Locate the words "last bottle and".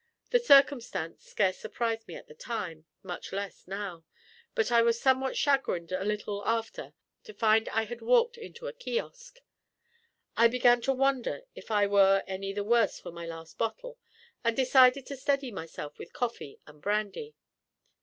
13.27-14.55